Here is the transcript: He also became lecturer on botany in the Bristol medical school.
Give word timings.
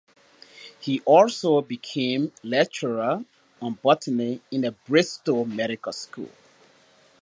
He 0.79 0.99
also 1.01 1.61
became 1.61 2.31
lecturer 2.41 3.23
on 3.61 3.73
botany 3.83 4.41
in 4.49 4.61
the 4.61 4.71
Bristol 4.71 5.45
medical 5.45 5.93
school. 5.93 6.31